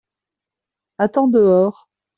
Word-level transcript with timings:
Attends 0.97 1.27
dehors. 1.29 1.87